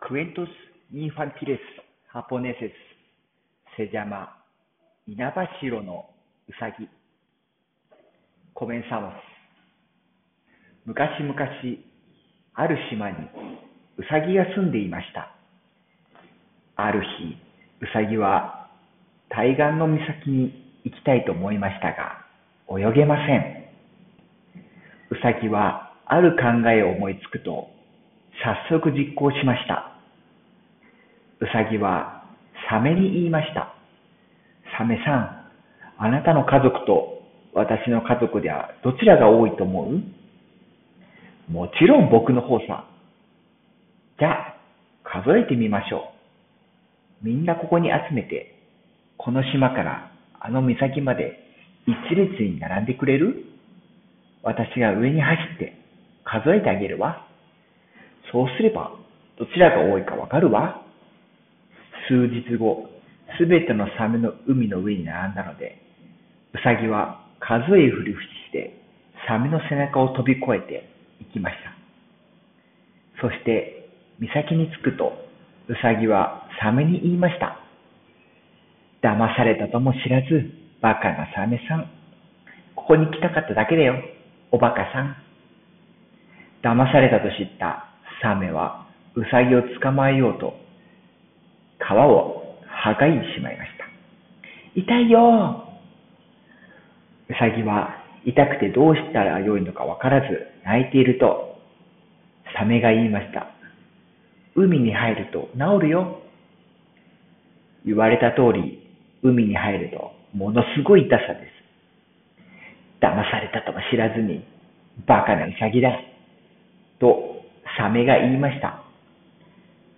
[0.00, 0.48] Cuentos
[0.92, 1.60] infantiles
[2.14, 2.72] japoneses
[3.76, 4.28] se llama
[5.06, 6.08] 稲葉城の
[6.48, 6.88] うさぎ。
[8.54, 9.12] Comenzamos.
[10.84, 11.36] 昔々、
[12.54, 13.16] ある島に
[13.98, 15.34] うさぎが住んでいました。
[16.76, 17.36] ある日、
[17.80, 18.70] うさぎは
[19.28, 22.24] 対岸の岬に行きたいと思いましたが、
[22.70, 23.64] 泳げません。
[25.10, 27.68] うさぎはある考えを思いつくと、
[28.44, 29.92] 早速実行しました。
[31.40, 32.24] うさぎは
[32.70, 33.74] サメに言いました。
[34.78, 35.44] サメさん、
[35.98, 37.22] あなたの家族と
[37.52, 41.52] 私の家族ではどちらが多いと思う？
[41.52, 42.84] もちろん僕の方さ。
[44.18, 44.54] じゃあ、
[45.02, 46.12] 数えてみましょ
[47.22, 47.26] う。
[47.26, 48.54] みんなここに集めて、
[49.16, 51.38] この島からあの岬まで
[51.86, 53.44] 一列に並んでくれる？
[54.42, 55.76] 私が上に走って
[56.24, 57.26] 数えてあげるわ。
[58.32, 58.92] そうすれば、
[59.38, 60.82] どちらが多いかわかるわ。
[62.08, 62.88] 数日後、
[63.38, 65.80] すべてのサメの海の上に並んだので、
[66.54, 68.74] ウサギは数えふりふりして、
[69.26, 70.88] サメの背中を飛び越えて
[71.20, 71.72] 行きました。
[73.20, 75.12] そして、岬に着くと、
[75.68, 77.58] ウサギはサメに言いました。
[79.02, 81.90] 騙されたとも知らず、バカなサメさん。
[82.74, 84.02] ここに来たかっただけだよ、
[84.50, 85.16] おバカさん。
[86.62, 87.87] 騙されたと知った
[88.22, 90.54] サメは、ウサギを捕まえようと、
[91.78, 93.84] 川をはがいてしまいました。
[94.74, 95.64] 痛いよ
[97.28, 100.26] うさぎは痛くてどうしたらよいのかわからず
[100.64, 101.58] 泣いていると、
[102.56, 103.48] サメが言いました。
[104.54, 106.20] 海に入ると治るよ。
[107.84, 108.86] 言われた通り、
[109.22, 111.58] 海に入るとものすごい痛さです。
[113.00, 114.44] 騙されたとも知らずに、
[115.06, 115.90] バカなウサギだ。
[116.98, 117.37] と、
[117.78, 118.82] サメが言いました。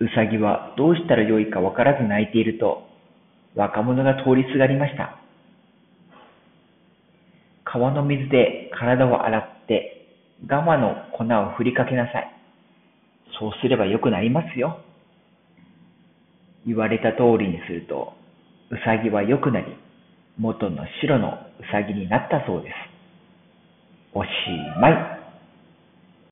[0.00, 2.86] ウサギはどうしたらよいかわからず泣いていると、
[3.54, 5.18] 若者が通りすがりました。
[7.64, 10.06] 川の水で体を洗って、
[10.46, 12.32] ガマの粉を振りかけなさい。
[13.38, 14.80] そうすればよくなりますよ。
[16.66, 18.12] 言われた通りにすると、
[18.70, 19.66] ウサギは良くなり、
[20.38, 21.36] 元の白のウ
[21.72, 22.74] サギになったそうです。
[24.14, 24.28] おし
[24.80, 25.19] まい。